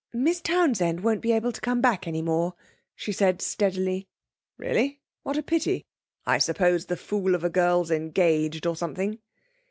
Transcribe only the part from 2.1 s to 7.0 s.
more,' she said steadily. 'Really? What a pity. I suppose the